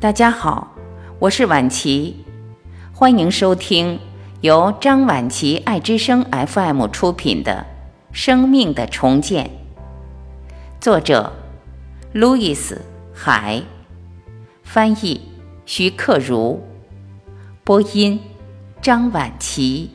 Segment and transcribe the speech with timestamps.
[0.00, 0.76] 大家好，
[1.18, 2.24] 我是婉琪，
[2.92, 3.98] 欢迎收听
[4.42, 7.66] 由张婉琪爱之声 FM 出品的
[8.16, 9.46] 《生命的重建》，
[10.80, 11.32] 作者
[12.12, 12.80] 路易斯
[13.12, 13.60] 海，
[14.62, 15.20] 翻译
[15.66, 16.60] 徐克如，
[17.64, 18.20] 播音
[18.80, 19.90] 张婉琪。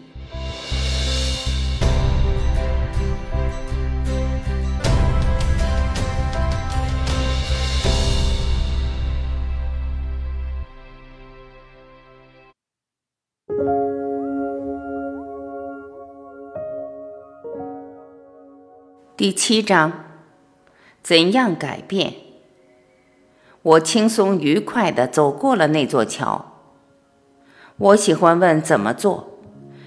[19.23, 19.93] 第七章，
[21.01, 22.13] 怎样改变？
[23.61, 26.59] 我轻松愉快地走过了那座桥。
[27.77, 29.39] 我喜欢问怎么做。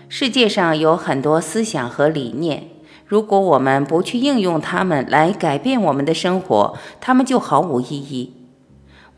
[0.09, 2.70] 世界上有很多思想和理念，
[3.04, 8.32] 如果我们不去应用它们来改变我们的生活，它们就毫无意义。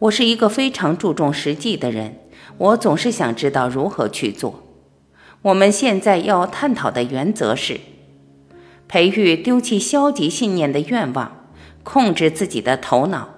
[0.00, 2.19] 我是一个非常注重实际的人，
[2.56, 4.64] 我总是想知道如何去做。
[5.42, 7.78] 我们现在要探讨的原则是。
[8.89, 11.47] 培育丢弃消极信念的愿望，
[11.83, 13.28] 控制自己的头脑，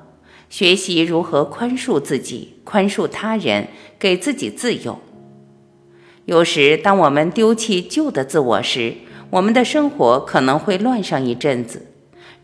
[0.49, 3.67] 学习如何宽恕自己、宽恕他人，
[3.99, 5.01] 给自己自由。
[6.27, 8.95] 有时，当我们丢弃旧的自我时，
[9.31, 11.87] 我们的生活可能会乱上一阵子。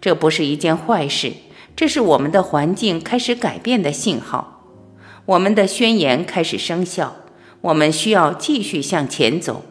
[0.00, 1.32] 这不是一件坏事，
[1.76, 4.64] 这是我们的环境开始改变的信号。
[5.26, 7.14] 我们的宣言开始生效，
[7.60, 9.64] 我们需要继续向前走。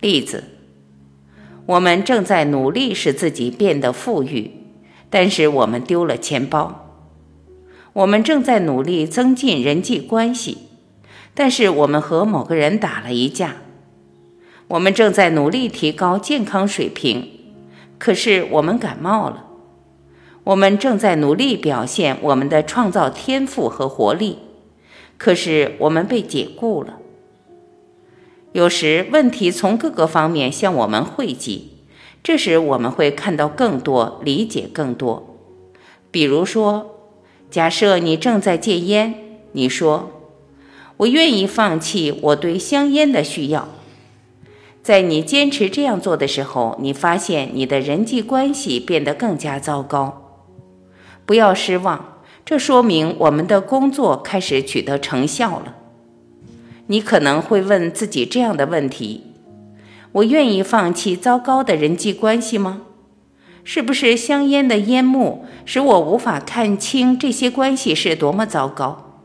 [0.00, 0.44] 例子。
[1.66, 4.50] 我们正在努力使自己变得富裕，
[5.08, 6.80] 但是我们丢了钱包。
[7.94, 10.58] 我们正在努力增进人际关系，
[11.32, 13.56] 但是我们和某个人打了一架。
[14.68, 17.30] 我们正在努力提高健康水平，
[17.98, 19.46] 可是我们感冒了。
[20.44, 24.38] 我们正在努力表现我们的创造天赋和活力，
[25.16, 26.98] 可是我们被解雇了。
[28.54, 31.72] 有时问题从各个方面向我们汇集，
[32.22, 35.40] 这时我们会看到更多，理解更多。
[36.12, 36.94] 比如说，
[37.50, 39.12] 假设你正在戒烟，
[39.54, 40.08] 你说
[40.98, 43.66] ：“我愿意放弃我对香烟的需要。”
[44.84, 50.46] 在你坚持这样做的时候，你发现你的人际关系变得更加糟糕。
[51.26, 55.78] 不要失望，这说明我们的工作开始取得成效了。
[56.86, 59.22] 你可能会问自己这样的问题：
[60.12, 62.82] 我愿意放弃糟糕的人际关系吗？
[63.64, 69.22] 是不是香烟的烟幕使我无法看清这些关系是多么糟糕？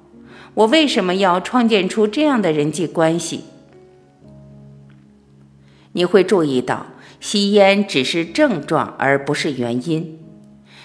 [0.53, 3.41] 我为什么要创建出这样的人际关系？
[5.91, 6.85] 你会注意到，
[7.19, 10.19] 吸烟只是症状，而不是原因。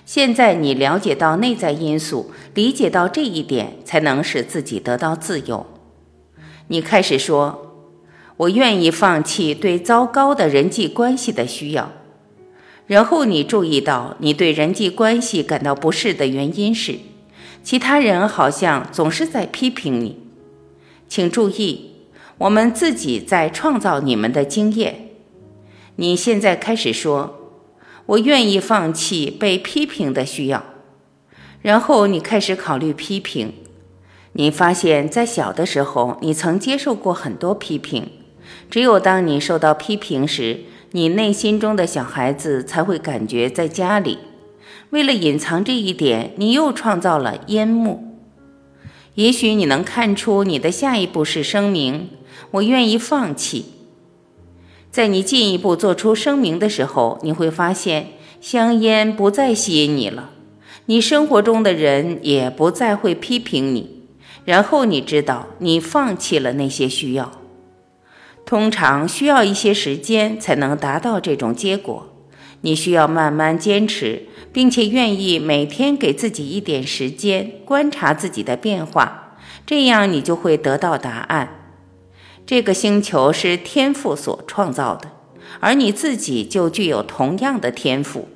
[0.05, 5.67] 现在你了解到内在因素，理解到这一点，才能使自己得到自由。
[6.69, 7.87] 你开始说
[8.39, 11.93] ：“我愿意放弃对糟糕的人际关系的需要。”
[12.87, 16.99] 然后你注意到，你对人际关系感到不适的原因是，
[17.63, 20.19] 其他人好像总是在批评你。
[21.09, 21.93] 请注意，
[22.39, 25.09] 我们自己在创造你们的经验。
[25.97, 27.53] 你现在开始说
[28.07, 30.65] ：“我愿意放弃被批评的需要。”
[31.63, 33.53] 然后你开始考虑批评。
[34.37, 38.09] 你发现，在小的时候，你曾接受过很多批评。
[38.69, 44.19] 只有当你受到批评时，你内心中的小孩子才会感觉在家里。
[44.91, 48.19] 为了隐藏这一点，你又创造了烟幕。
[49.15, 52.11] 也许你能看出，你的下一步是声明
[52.53, 53.67] ：“我愿意放弃。”
[54.91, 58.09] 在你进一步做出声明的时候，你会发现
[58.41, 60.31] 香烟不再吸引你了，
[60.87, 63.94] 你生活中的人也不再会批评你。
[64.44, 67.32] 然后你知道，你放弃了那些需要。
[68.47, 72.10] 通常需要一些时间才能达到这种结果。
[72.60, 79.37] 你需要慢慢坚持，并且愿意每天给自己一点时间观察自己的变化，
[79.67, 81.61] 这样你就会得到答案。
[82.47, 85.11] 这个星球是天赋所创造的，
[85.61, 88.29] 而你自己就具有同样的天赋。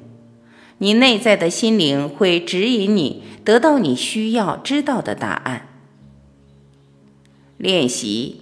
[0.79, 5.69] 你内在的心灵会指引你得到你需要知道的答案。
[7.59, 8.37] 练习，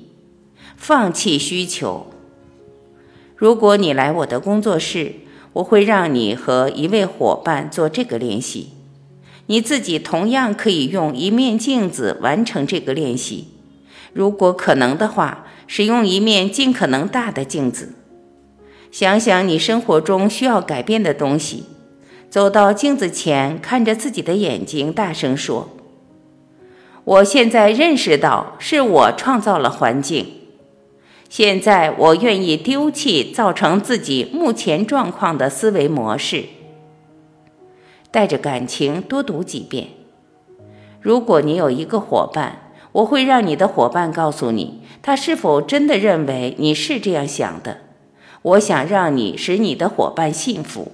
[0.77, 2.09] 放弃需求。
[3.35, 5.15] 如果你来我的工作室，
[5.55, 8.73] 我会让你和一位伙伴做这个练习。
[9.47, 13.49] 你自己同样可以用一面镜子完成这个练习。
[14.13, 17.95] 如果可能的话，使用一面尽可能大的镜子。
[18.93, 21.65] 想想你生活中需要改变的东西，
[22.29, 25.76] 走到镜子前，看着自己的眼睛，大声说。
[27.07, 30.27] 我现在认识到是我创造了环境。
[31.29, 36.47] 现在我愿意丢弃造成自己目前状况的思维模式。
[38.11, 39.91] 带着感情多读几遍。
[41.01, 47.79] 如果你有一个伙伴，我会让你的伙伴告诉你，他是否真的认为你是这样想的。
[48.43, 50.91] 我想让你使你的伙伴幸福。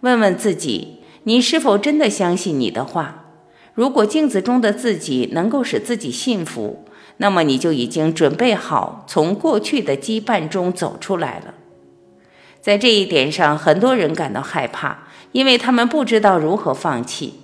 [0.00, 3.24] 问问自己，你是否真的相信你的话？
[3.78, 6.84] 如果镜子中的自己能够使自己幸福，
[7.18, 11.54] 那么你就已经准备好从过去的羁绊中走出来了。
[12.60, 17.34] 在这一点上，很多人感到害怕，因为他们不知道如何放弃。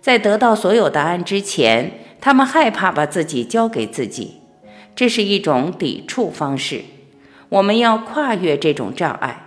[0.00, 4.38] 在得到所有答案之前，他们害怕把自己交给自己，
[4.96, 6.82] 这是一种抵触方式。
[7.48, 9.46] 我们要跨越这种障碍。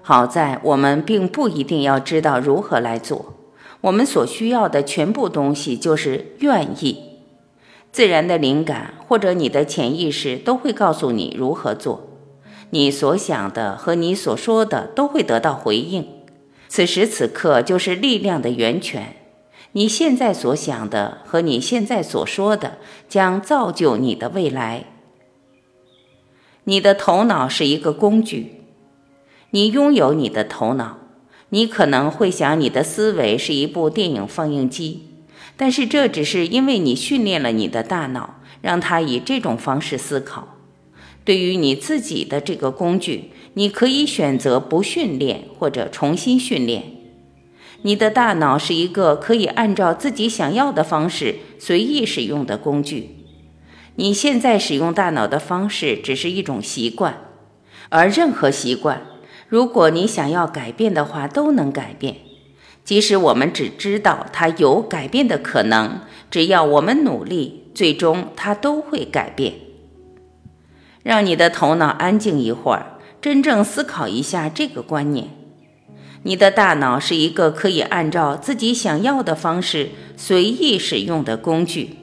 [0.00, 3.31] 好在我们并不一定要知道如何来做。
[3.82, 7.18] 我们所需要的全部东西就是愿意，
[7.90, 12.08] 自然的灵感或者你的潜意识都会告诉你如何做。
[12.70, 16.08] 你所想的和你所说的都会得到回应。
[16.68, 19.16] 此时此刻就是力量的源泉。
[19.72, 24.84] 你现在所想的和你现在所说的将造就你的未来。
[26.64, 28.62] 你的头脑是一个工具，
[29.50, 30.98] 你拥有你的头脑。
[31.54, 35.02] 你可能会想，你的思维是一部电影放映机，
[35.54, 40.56] 但是这只是因为你训练了你的大脑，让它以这种方式思考。
[41.26, 46.84] 对于你自己的这个工具，你可以选择不训练或者重新训练。
[47.82, 53.10] 你的大脑是一个可以按照自己想要的方式随意使用的工具。
[53.96, 57.18] 你现在使用大脑的方式只是一种习惯，
[57.90, 59.02] 而任何习惯。
[59.52, 62.16] 如果你想要改变的话，都能改变。
[62.84, 66.00] 即使我们只知道它有改变的可能，
[66.30, 69.52] 只要我们努力，最终它都会改变。
[71.02, 75.28] 让你的头脑安静一会儿，真正思考一下这个观念：
[76.22, 81.98] 你的大脑是一个可以按照自己想要的方式随意使用的工具。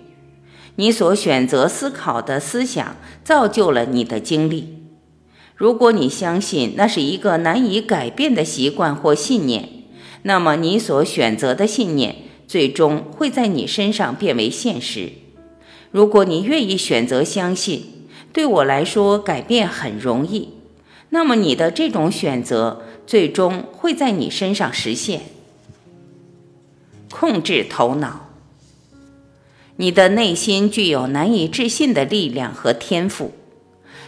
[0.76, 4.79] 你所选择思考的思想，造就了你的经历。
[5.60, 9.68] 如果你相信那是一个难以改变的习惯或信念，
[10.22, 12.16] 那么你所选择的信念
[12.48, 15.10] 最终会在你身上变为现实。
[15.92, 20.54] 如果你愿意选择相信，对我来说改变很容易，
[21.10, 25.24] 那么你的这种选择最终会在你身上实现。
[27.12, 28.30] 控制头脑，
[29.76, 33.34] 你的内心具有难以置信的力量和天赋。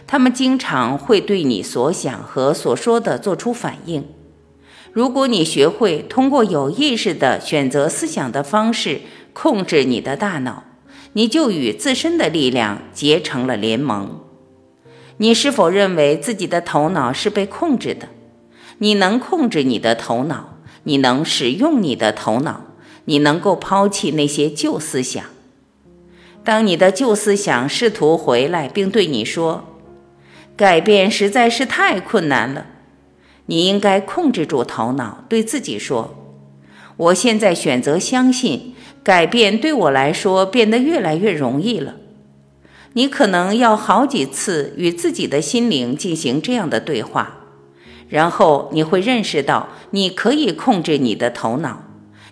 [0.06, 4.04] 他们经常会对你所想和所说的做出反应。
[4.92, 9.00] 如果你学会通过有意识的选择思想的方式
[9.32, 10.64] 控制你的大脑，
[11.14, 14.20] 你就与自身的力量结成了联盟。
[15.18, 18.08] 你是否认为自己的头脑是被控制的？
[18.78, 22.64] 你能控制你的头脑，你能使用你的头脑，
[23.04, 25.24] 你能够抛弃那些旧思想。
[26.44, 29.71] 当你的旧思想试图回来，并对你说，
[30.56, 32.66] 改变实在是太困难了，
[33.46, 36.14] 你应该控制住头脑，对自己说
[36.96, 41.96] ：“我现在选择相信，改变对我来说变得越来越容易了。”
[42.94, 47.38] 你可能要好几次与自己的心灵进行这样的对话，
[48.10, 51.84] 然后你会认识到你可以控制你的头脑，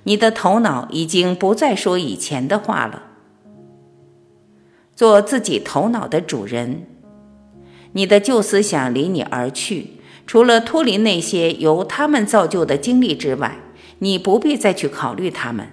[0.05, 3.05] 你的头脑已经不再说以前的话了。
[4.95, 6.87] 做自己头脑的主人。
[7.93, 13.59] 你的旧思想离你而去，除了脱离那些由他们造就的经历之外，
[13.99, 15.69] 你不必再去考虑他们。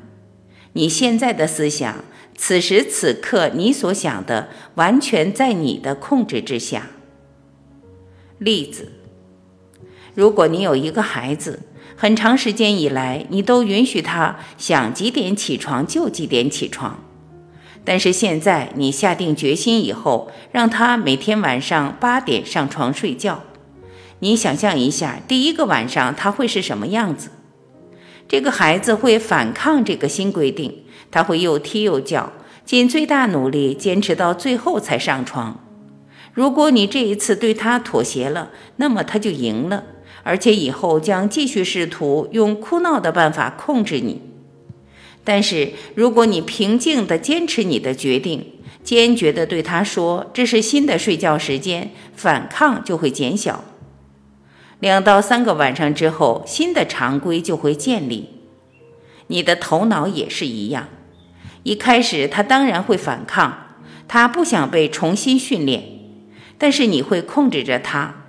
[0.73, 2.03] 你现在的思想，
[2.35, 6.87] 此时此刻你所想的，完全在你的控制之下。
[8.37, 8.91] 例子：
[10.13, 11.61] 如果你有一个孩子，
[11.95, 17.03] 很长时间以来，你都允许他想几点起床就几点起床。
[17.87, 23.43] 但是现在你下定决心以后，让他每天晚上八点上床睡觉。
[24.19, 27.29] 你想象一下，第一个晚上他会是什么样子？
[28.27, 32.33] 这个孩子会反抗这个新规定，他会又踢又叫，
[32.65, 35.63] 尽最大努力坚持到最后才上床。
[36.33, 39.85] 如果你这一次对他妥协了，那么他就赢了，
[40.23, 44.26] 而且以后将继续试图用哭闹的办法控制你。
[45.29, 48.45] 但是，如果你平静地坚持你的决定，
[48.81, 53.65] 坚决地对他说这是新的睡觉时间，反抗就会减小。
[54.79, 58.29] 两到三个晚上之后，新的常规就会建立。
[59.27, 60.87] 你的头脑也是一样，
[61.63, 63.75] 一开始他当然会反抗，
[64.07, 65.83] 他不想被重新训练，
[66.57, 68.26] 但是你会控制着他。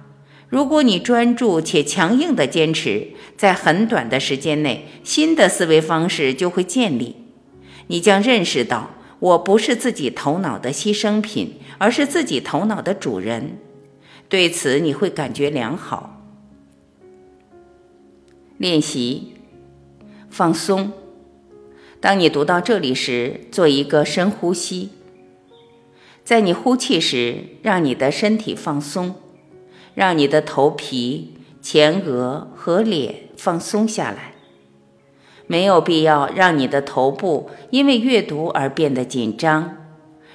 [0.48, 7.16] 如果你专注且强硬地坚持，在很短的时间内，新的思维方式就会建立。
[7.88, 13.58] 你将认识到，我不是自己头脑的牺牲品，而是自己头脑的主人。
[14.30, 16.22] 对此，你会感觉良好。
[18.56, 19.34] 练习
[20.30, 20.92] 放松。
[22.00, 24.90] 当你读到这里时，做一个深呼吸。
[26.24, 29.14] 在你呼气时，让你的身体放松。
[29.98, 34.34] 让你的头皮、前额和脸放松下来，
[35.48, 39.76] 没有必要让你的头部因为阅读而变得紧张。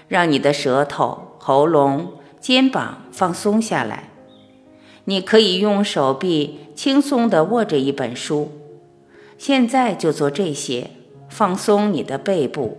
[0.09, 4.09] 让你的舌头、喉咙、肩膀放松下来。
[5.05, 8.51] 你可以用手臂轻松地握着一本书。
[9.37, 10.89] 现在就做这些，
[11.29, 12.77] 放松你的背部、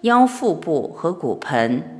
[0.00, 1.95] 腰腹部和骨盆。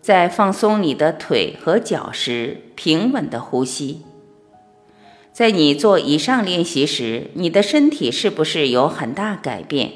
[0.00, 4.02] 在放松你的腿和脚时，平稳的呼吸。
[5.32, 9.92] 在你做以上练习时，你的身体是不是有很大改变？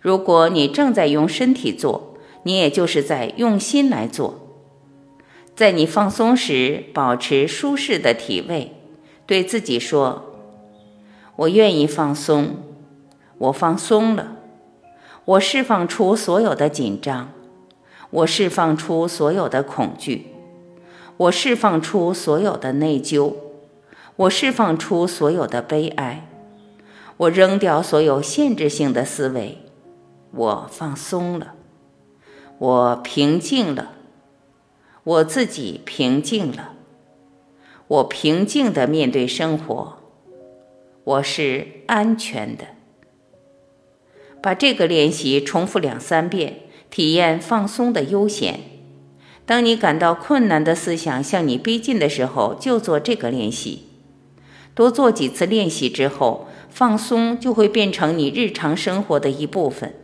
[0.00, 4.48] 如果你正在用身体做，你也就是在用心来做。
[5.54, 8.72] 在你放松时，保持舒适的体位，
[9.26, 10.34] 对自己说
[11.36, 12.56] ：“我愿意放松，
[13.38, 14.36] 我放松了，
[15.24, 17.32] 我释放出所有的紧张。”
[18.10, 20.26] 我释放出所有的恐惧，
[21.16, 23.34] 我释放出所有的内疚，
[24.16, 26.26] 我释放出所有的悲哀，
[27.16, 29.58] 我扔掉所有限制性的思维，
[30.32, 31.54] 我放松了，
[32.58, 33.92] 我平静了，
[35.04, 36.72] 我自己平静了，
[37.86, 39.98] 我平静的面对生活，
[41.04, 42.64] 我是安全的。
[44.42, 46.62] 把这个练习重复两三遍。
[46.90, 48.60] 体验放松的悠闲。
[49.46, 53.84] 当你感到困难的思想向你逼近的时候，就做这个练习。
[54.74, 59.94] 多做几次练习之后，放松就会变成你日常生活的一部分。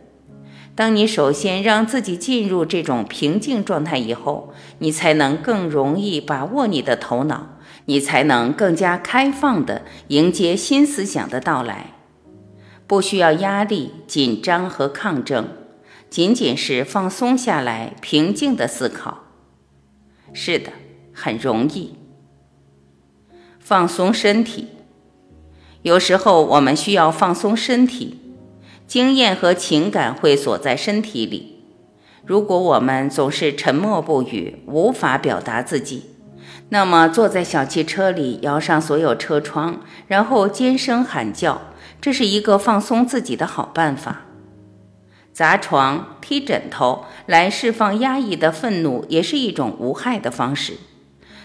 [0.75, 11.93] 当你首先让自己进入这种平静状态以后，你才能更容易把握你的头脑，你才能更加开放地迎接新思想的到来。
[12.85, 15.47] 不需要压力、紧张和抗争。
[16.09, 19.23] 仅仅是放松下来，平静的思考。
[20.33, 20.71] 是的，
[21.13, 21.95] 很容易。
[23.59, 24.69] 放松身体，
[25.81, 28.21] 有时候我们需要放松身体。
[28.87, 31.61] 经验和情感会锁在身体里。
[32.25, 36.11] 如果我们总是沉默不语，无法表达自己，
[36.69, 41.61] 那么坐在小汽车里，摇上所有车窗，然后尖声喊叫，
[41.99, 44.26] 这是一个放松自己的好办法。
[45.37, 50.77] 砸床、踢枕头来释放压抑的愤怒，也是一种无害的方式。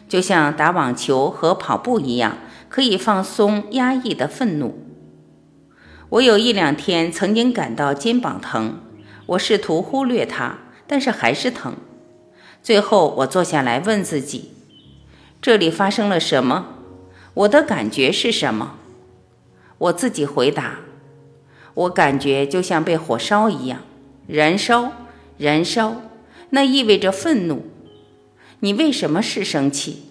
[0.08, 2.38] 就像打网球和跑步一样，
[2.70, 4.78] 可以放松压抑的愤怒。
[6.08, 8.80] 我有一两天曾经感到肩膀疼，
[9.26, 11.74] 我试图忽略它，但是还是疼。
[12.62, 14.52] 最后，我坐下来问自己：
[15.42, 16.68] 这里发生了什么？
[17.34, 18.76] 我的感觉是什么？
[19.76, 20.78] 我自己回答。
[21.74, 23.80] 我感觉就像被火烧一样，
[24.26, 24.92] 燃烧，
[25.38, 25.96] 燃烧，
[26.50, 27.66] 那意味着愤怒。
[28.60, 30.04] 你为什么是生气？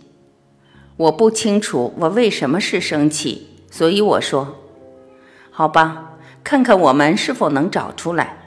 [0.98, 4.60] 我不清楚我为什么是生气，所以我说
[5.50, 6.14] ：“好吧，
[6.44, 8.38] 看看我们是否能找出来。”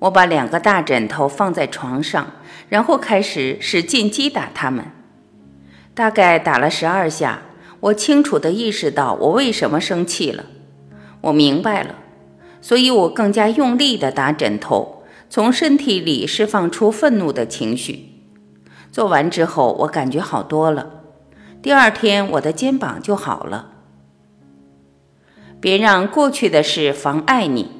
[0.00, 2.32] 我把两个大枕头放在床上，
[2.68, 4.84] 然后开始使劲击打它们。
[5.92, 7.42] 大概打了十二下，
[7.80, 10.44] 我清楚地意识到我为什么生气了。
[11.22, 11.96] 我明白了。
[12.68, 18.10] 所以我更加用力地打枕头，从身体里释放出愤怒的情绪。
[18.92, 21.04] 做完之后，我感觉好多了。
[21.62, 23.70] 第二天，我的肩膀就好了。
[25.58, 27.70] 别让过去的事妨碍你。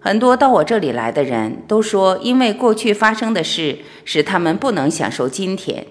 [0.00, 5.86] 很多到我这里来的人都说，因为过去发生的事使他们不能享受今天，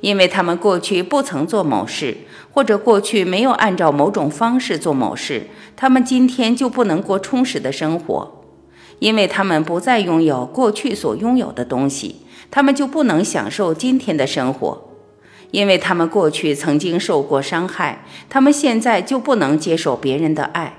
[0.00, 2.18] 因为他们过去不曾做某事。
[2.52, 8.46] 或者过去没有按照某种方式做某事，他们今天就不能过充实的生活，
[8.98, 14.88] 因为他们不再拥有过去所拥有的东西，他们就不能享受今天的生活，
[15.50, 20.78] 因为他们过去曾经受过伤害，他们现在就不能接受别人的爱。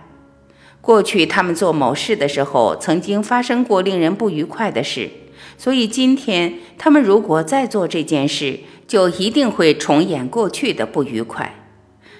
[0.81, 5.11] 过去他们做某事的时候，曾经发生过令人不愉快的事，
[5.59, 11.53] 所以今天他们如果再做这件事，就一定会重演过去的不愉快。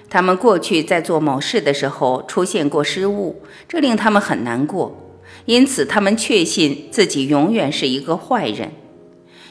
[0.10, 5.04] 他们过去在做某事的时候出现过失误，这令他们很难过。
[5.46, 8.72] 因此他们确信自己永远是一个坏人。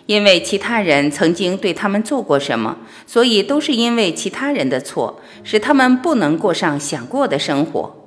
[0.07, 8.05] 因为其他人曾经对他们做过什么，所以都是因为其他人的错，使他们不能过上想过的生活。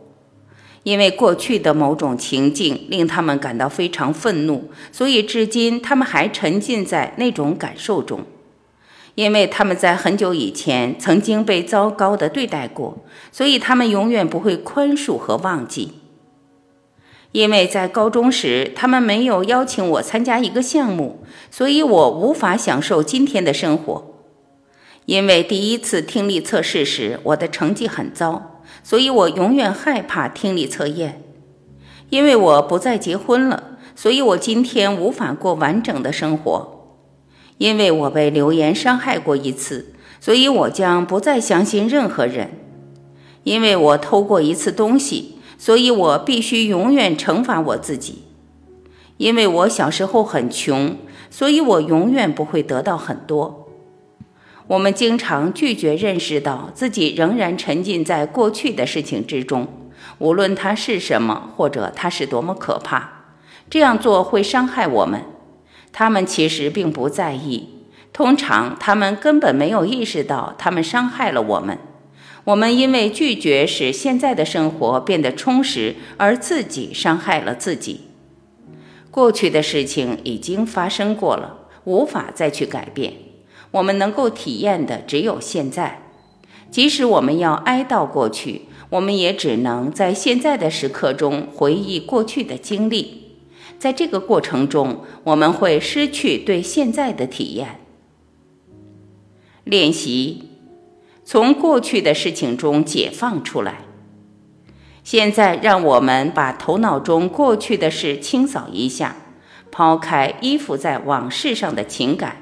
[0.84, 8.22] 因为过去的某种情境令他们感到非常愤怒，所以至今他们还沉浸在那种感受中。
[9.16, 12.98] 因为他们在很久以前曾经被糟糕的对待过，
[13.32, 15.94] 所以他们永远不会宽恕和忘记。
[17.32, 24.16] 因为在高中时，他们没有邀请我参加一个项目，所以我无法享受今天的生活。
[25.06, 31.22] 因为第一次听力测试时，我的成绩很糟，所以我永远害怕听力测验。
[32.10, 36.79] 因为我不再结婚了，所以我今天无法过完整的生活。
[37.60, 42.50] 因为我被流言伤害过一次，所以我将不再相信任何人。
[43.44, 45.36] 因为我偷过一次东西。
[45.62, 48.24] 所以我必须永远惩罚我自己，
[49.18, 50.96] 因为我小时候很穷，
[51.30, 53.68] 所以我永远不会得到很多。
[54.68, 59.68] 我们经常拒绝认识到自己仍然沉浸在过去的事情之中，
[60.20, 63.26] 无论它是什么，或者它是多么可怕。
[63.70, 65.22] 这样做会伤害我们。
[65.92, 67.70] 他们其实并不在意，
[68.14, 71.78] 通常他们根本没有意识到他们伤害了我们。
[72.46, 78.02] 我们因为拒绝使现在的生活变得充实，而自己伤害了自己。
[79.12, 83.14] 过去的事情已经发生过了，无法再去改变。
[83.72, 86.04] 我们能够体验的只有现在。
[86.72, 93.19] 即使我们要哀悼过去，我们也只能在现在的时刻中回忆过去的经历。
[93.80, 97.80] 在这个过程中，我们会失去对现在的体验。
[99.64, 100.44] 练习。
[101.24, 103.82] 从过去的事情中解放出来。
[105.04, 109.16] 现在，让我们把头脑中过去的事清扫一下，
[109.72, 112.38] 抛开依附在往事上的情感，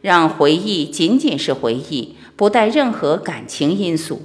[0.00, 4.22] 让回忆仅仅是回忆，不带任何感情因素。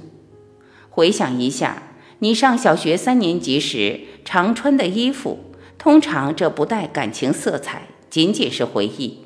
[0.90, 1.84] 回想一下，
[2.18, 5.38] 你上小学三年级时常穿的衣服，
[5.84, 9.18] 通常这不带感情色彩，仅仅是回忆。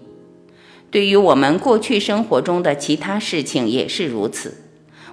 [0.90, 4.64] 对于我们过去生活中的其他事情也是如此。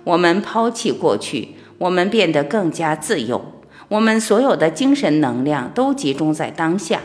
[0.05, 3.62] 我们抛弃过去，我们变得更加自由。
[3.89, 7.01] 我们所有的精神能量都集中在当下。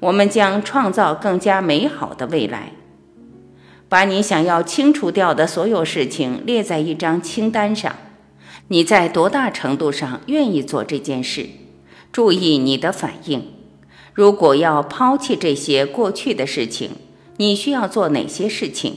[0.00, 2.72] 我们将创造更加美好的未来。
[3.88, 7.94] 把你想要清除掉的所有事情列在一张清单上。
[8.66, 11.46] 你在多大程度上愿意做这件事？
[12.10, 13.52] 注意你的反应。
[14.18, 16.90] 如果要抛弃这些过去的事情。
[17.36, 18.94] 你需要做哪些事情？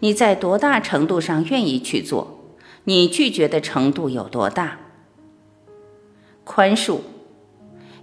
[0.00, 2.52] 你在多大程度上愿意去做？
[2.84, 4.78] 你拒绝的程度有多大？
[6.44, 6.98] 宽恕，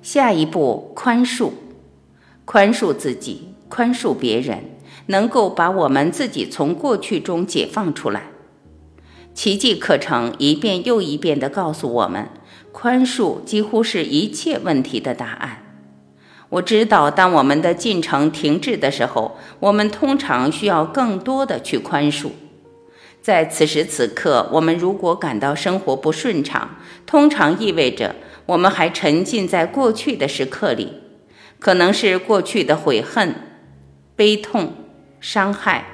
[0.01, 1.51] 下一步宽恕，
[2.43, 4.63] 宽恕自己，宽恕别人，
[5.05, 8.31] 能够把我们自己从过去中解放出来。
[9.35, 12.27] 奇迹课程一遍又一遍地告诉我们，
[12.71, 15.66] 宽恕几乎是一切问题的答案。
[16.49, 22.29] 我知道，当我们的进程停滞的时候，我们通常需要更多的去宽恕。
[23.21, 30.93] 在此时此刻，我们如果感到生活不顺畅，通常意味着我们还沉浸在过去的时刻里，
[31.59, 33.35] 可能是过去的悔恨、
[34.15, 34.73] 悲痛、
[35.19, 35.85] 伤害、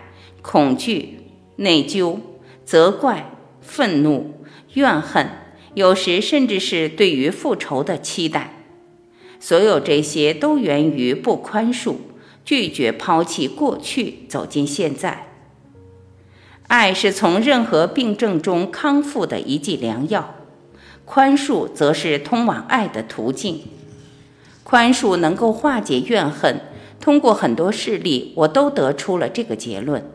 [0.43, 1.21] 恐惧、
[1.55, 2.19] 内疚、
[2.63, 5.27] 责怪、愤怒、怨恨，
[5.73, 8.62] 有时甚至是对于复仇的期待。
[9.43, 11.95] 所有这些都源于不宽恕，
[12.45, 15.27] 拒绝抛弃过去，走进现在。
[16.67, 20.36] 爱是从任何病症中康复的一剂良药，
[21.03, 23.63] 宽恕则是通往爱的途径。
[24.63, 26.62] 宽恕能够化解怨恨。
[27.01, 30.10] 通过很多事例，我都得出了这个结论。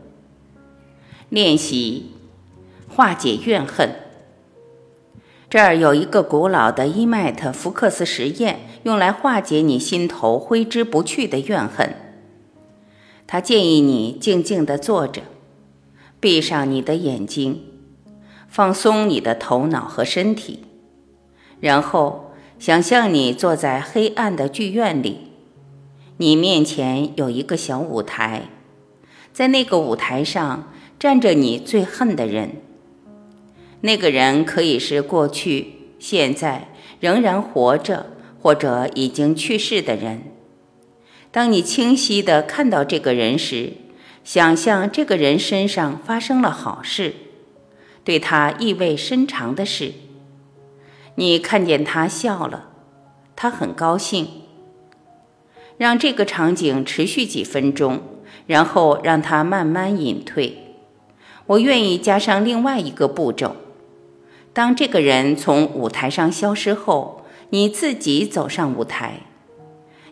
[1.28, 2.12] 练习
[2.88, 3.94] 化解怨恨。
[5.50, 11.94] 这儿有一个古老的伊麦特福克斯实验，用来化解你心头挥之不去的怨恨。
[13.26, 15.22] 他建议你静静地坐着，
[16.20, 17.62] 闭上你的眼睛，
[18.46, 20.64] 放松你的头脑和身体，
[21.60, 25.28] 然后想象你坐在黑暗的剧院里，
[26.18, 28.50] 你面前有一个小舞台，
[29.32, 32.56] 在那个舞台上站着你最恨的人。
[33.80, 36.68] 那个人可以是过去、现在
[37.00, 38.06] 仍然活着
[38.40, 40.22] 或者已经去世的人。
[41.30, 43.74] 当你清晰地看到这个人时，
[44.24, 47.14] 想象这个人身上发生了好事，
[48.02, 49.92] 对他意味深长的事。
[51.14, 52.70] 你看见他笑了，
[53.36, 54.26] 他很高兴，
[55.76, 58.00] 让这个场景持续几分钟，
[58.46, 60.76] 然后让它慢慢隐退。
[61.46, 63.56] 我愿意加上另外一个步骤：
[64.58, 69.20] 当这个人从舞台上消失后，你自己走上舞台。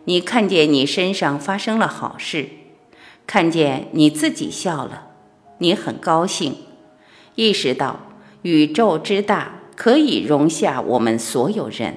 [0.05, 2.47] 你看见你身上发生了好事，
[3.27, 5.07] 看见你自己笑了，
[5.57, 6.55] 你很高兴，
[7.35, 7.99] 意识到
[8.43, 11.95] 宇宙之大可以容下我们所有人。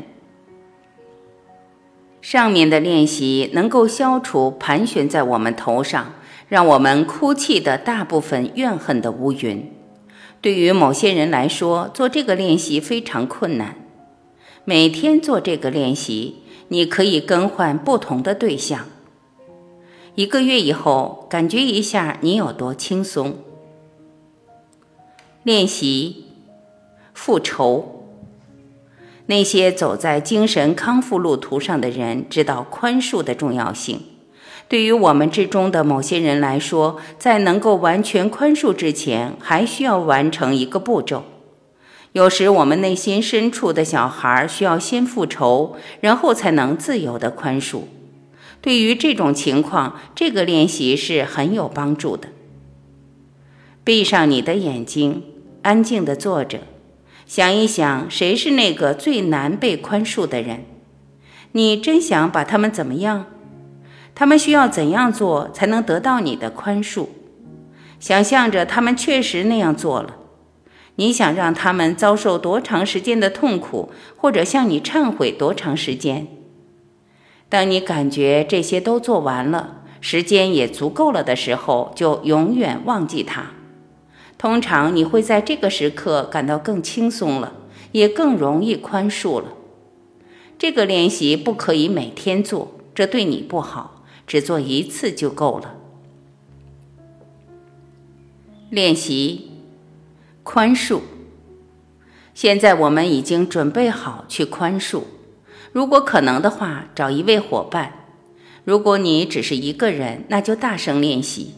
[2.20, 6.14] 上面的练习能够消除盘旋在我们头上，
[6.48, 9.72] 让我们哭泣的大部分怨恨的乌云。
[10.40, 13.76] 对于某些人来说，做这个练习非常困难。
[14.64, 16.36] 每天做这个练习。
[16.72, 18.86] 你可以更换不同的对象。
[20.14, 23.38] 一个月以后，感觉一下你有多轻松。
[25.42, 26.26] 练习
[27.12, 28.04] 复仇。
[29.26, 34.02] 那些走在精神康复路途上的人知道宽恕的重要性。
[34.70, 41.24] 对于我们之中的某些人来说，在能够完全宽恕之前，还需要完成一个步骤。
[42.12, 47.80] 有时，我们内心深处的小孩需要先复仇，然后才能自由的宽恕。
[48.60, 52.28] 对于这种情况，这个练习是很有帮助的。
[53.82, 55.24] 闭上你的眼睛，
[55.62, 56.60] 安静的坐着，
[57.26, 60.64] 想一想，谁是那个最难被宽恕的人？
[61.50, 63.26] 你真想把他们怎么样？
[64.20, 67.06] 他们需要怎样做才能得到你的宽恕？
[67.98, 70.16] 想象着他们确实那样做了。
[70.96, 76.26] 你想让他们遭受多长时间的痛苦，或者向你忏悔多长时间？
[77.48, 83.52] 当你感觉这些都做完了，时间也足够了的时候，就永远忘记它。
[84.36, 87.54] 通常你会在这个时刻感到更轻松了，
[87.92, 89.54] 也更容易宽恕了。
[90.58, 93.99] 这个练习不可以每天做，这对你不好，
[94.30, 95.74] 只做一次就够了。
[98.70, 99.50] 练习。
[100.44, 101.00] 宽恕。
[102.32, 105.02] 现在我们已经准备好去宽恕。
[105.72, 108.06] 如果可能的话，找一位伙伴。
[108.62, 111.54] 如果你只是一个人，那就大声练习。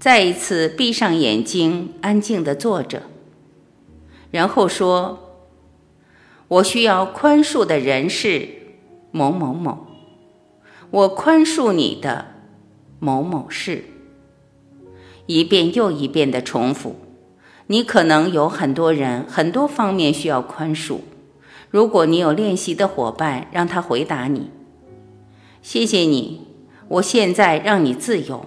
[0.00, 3.04] 再一次闭上眼睛，安静的坐着，
[4.32, 5.38] 然后说
[6.48, 8.48] ：“我需要宽恕的人是
[9.12, 9.86] 某某某。
[10.90, 12.26] 我宽恕你的
[12.98, 13.84] 某某事。”
[15.26, 16.96] 一遍又一遍的重复。
[17.68, 20.98] 你可能有很多人、很多方面需要宽恕。
[21.70, 24.50] 如果你有练习的伙伴，让他回答你
[25.62, 26.48] ：“谢谢你，
[26.88, 28.46] 我现在让你自由。”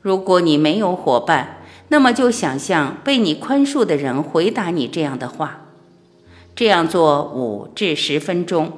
[0.00, 5.66] 如果你没有伙伴，那么就想象被你宽恕的人回答你这样的话。
[6.54, 8.72] 这样做五至十分钟，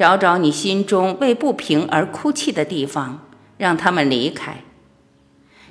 [0.00, 4.64] 找找你心中为不平而哭泣的地方，让他们离开。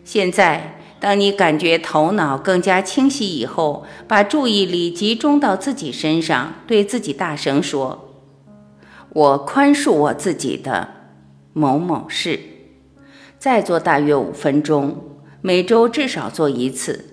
[0.04, 0.76] 现在。
[1.00, 8.10] 当你感觉头脑更加清晰以后，把注意力集中到自己身上，对自己大声说
[9.16, 10.90] ：“我宽恕我自己的
[11.54, 12.40] 某某事。”
[13.40, 14.98] 再做大约五分钟，
[15.42, 17.06] 每周至少做一次。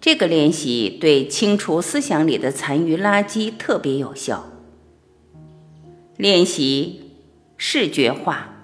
[0.00, 4.55] 这个练习对清除思想里的残余垃圾特别有效。
[6.16, 7.12] 练习
[7.56, 8.54] 视觉化，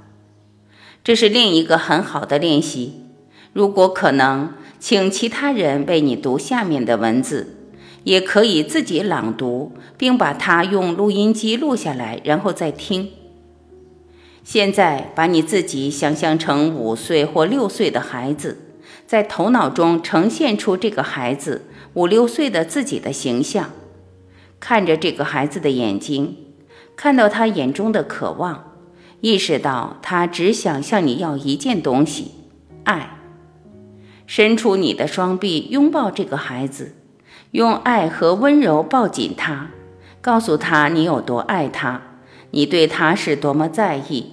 [1.03, 3.05] 这是另一个很好的练习。
[3.53, 4.55] 如果可能。
[4.83, 7.55] 请其他人为你读下面的文字，
[8.03, 13.11] 也可以自己朗读，并把它用录音机录下来，然后再听。
[14.43, 18.59] 现在把你自己想象成五岁或六岁的孩子，
[19.07, 21.63] 在头脑中呈现出这个孩子
[21.95, 23.71] 五六岁的自己的形象，
[24.59, 26.39] 看着这个孩子的眼睛，
[26.97, 28.73] 看到他眼中的渴望，
[29.21, 32.33] 意识到他只想向你要一件东西——
[32.85, 33.19] 爱。
[34.27, 36.95] 伸出你的双臂，拥抱这个孩子，
[37.51, 39.71] 用爱和温柔抱紧他，
[40.21, 42.03] 告诉他你有多爱他，
[42.53, 44.33] 你对他是多么在意，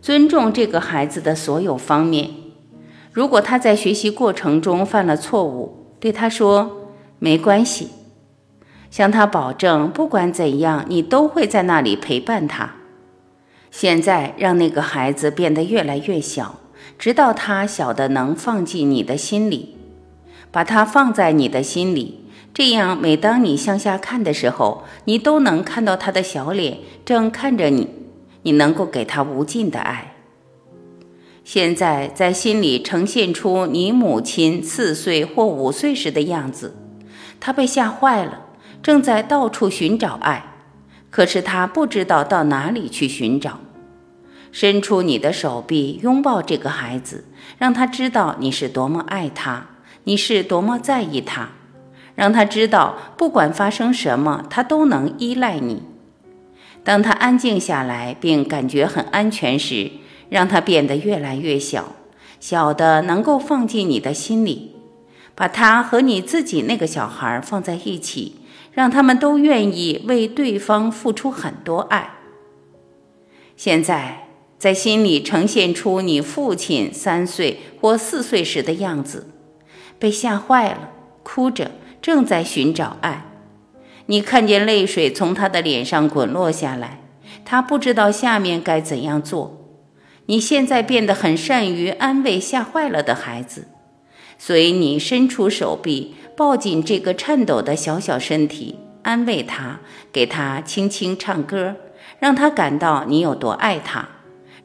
[0.00, 2.30] 尊重这个孩子的所有方面。
[3.12, 7.88] 如果他在学习过程中犯了错误，对他说没关系，
[8.96, 12.76] 向他保证，不管怎样，你都会在那里陪伴他。
[13.70, 16.60] 现在让那个孩子变得越来越小。
[16.98, 19.76] 直到他小的能放进你的心里，
[20.50, 22.22] 把它放在你的心里，
[22.54, 27.90] 这样每当你向下看的时候，你都能看到他的小脸正看着你，
[28.44, 30.14] 你能够给他无尽的爱。
[31.44, 36.74] 现在在心里呈现出你母亲四岁或五岁时的样子，
[37.38, 38.45] 他被吓坏了，
[38.82, 40.44] 正在到处寻找爱，
[41.10, 43.60] 可是他不知道到哪里去寻找。
[44.52, 47.24] 伸出你的手臂，拥抱这个孩子，
[47.58, 49.66] 让他知道你是多么爱他，
[50.04, 51.50] 你是多么在意他，
[52.14, 55.82] 让他知道不管发生什么，他都能依赖你。
[56.82, 59.90] 当他安静下来，并感觉很安全时，
[60.30, 61.96] 让他变得越来越小，
[62.40, 64.76] 小的能够放进你的心里，
[65.34, 68.35] 把他和你自己那个小孩放在一起，
[68.76, 72.18] 让他们都愿意为对方付出很多爱。
[73.56, 74.22] 现在。
[74.58, 79.28] 在心里呈现出你父亲三岁或四岁时的样子，
[79.98, 80.88] 被吓坏了，
[81.22, 83.26] 哭着，正在寻找爱。
[84.06, 87.02] 你看见泪水从他的脸上滚落下来，
[87.44, 89.60] 他不知道下面该怎样做。
[90.24, 93.68] 你现在变得很善于安慰吓坏了的孩子，
[94.38, 99.80] 所以你伸出手臂，抱紧这个颤抖的小小身体，安慰他，
[100.12, 101.76] 给他轻轻唱歌，
[102.18, 104.08] 让他感到你有多爱他。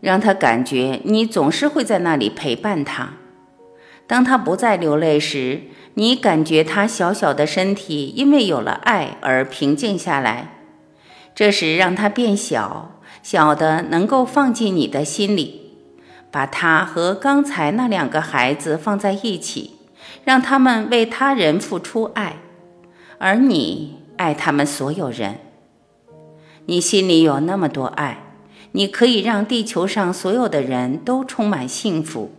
[0.01, 3.13] 让他感觉你总是会在那里陪伴他。
[4.07, 5.61] 当他不再流泪时，
[5.93, 10.55] 你感觉他小小的身体因为有了爱而平静下来。
[11.35, 15.75] 这时，让他变小，小的能够放进你的心里，
[16.31, 19.75] 把他和刚才那两个孩子放在一起，
[20.23, 22.37] 让他们为他人付出爱，
[23.17, 25.39] 而你爱他们所有人。
[26.65, 28.25] 你心里有那么多爱。
[28.73, 32.31] 你可以让地球上所有的人都充满幸福，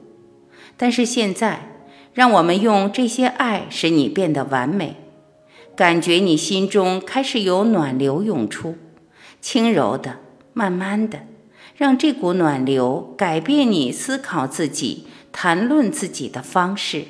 [0.79, 4.97] 但是现在，让我们用这些爱使你变得完美，
[5.77, 8.77] 感觉你心中开始有暖流涌出，
[9.43, 10.21] 轻柔的、
[10.55, 11.27] 慢慢的，
[11.77, 17.05] 让这股暖流改变你思考自己、谈论自己的方式。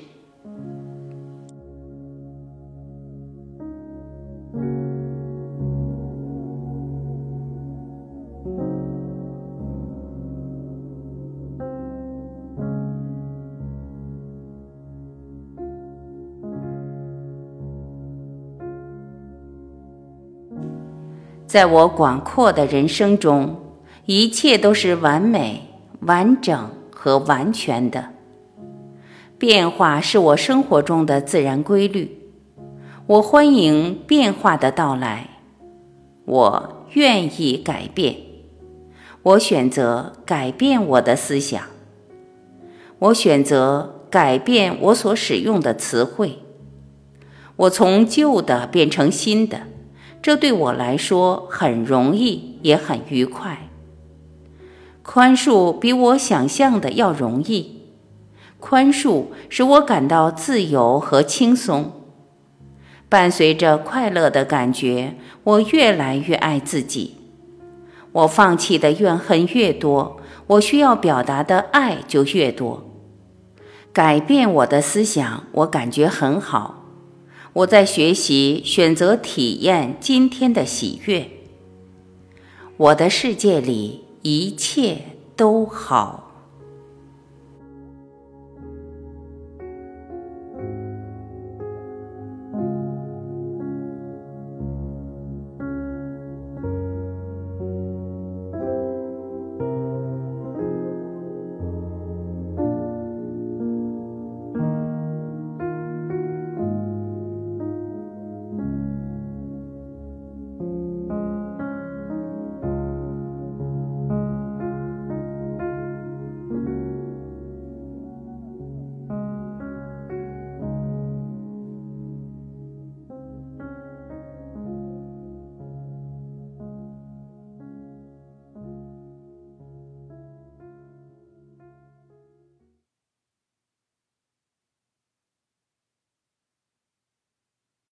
[21.47, 23.55] 在我广阔的人生中，
[24.07, 25.69] 一切都是完美、
[26.01, 28.12] 完整和完全的。
[29.43, 32.17] 变化是我生活中的自然规律，
[33.09, 35.31] 我欢迎变化的到来，
[36.27, 38.19] 我愿意改变，
[39.25, 41.61] 我选择改变我的思想，
[43.01, 46.39] 我选择改变我所使用的词汇，
[47.57, 49.63] 我从旧的变成新的。
[50.23, 53.69] 这对我来说很容易，也很愉快。
[55.03, 57.82] 宽恕比我想象的要容易，
[58.63, 61.91] 宽恕使我感到自由和轻松。
[63.09, 67.17] 伴随着快乐的感觉，我越来越爱自己。
[68.13, 72.89] 我放弃的怨恨越多，我需要表达的爱就越多。
[73.93, 76.85] 改变我的思想，我感觉很好。
[77.55, 81.29] 我在学习，选择体验今天的喜悦。
[82.77, 84.99] 我的世界里一切
[85.37, 86.32] 都好。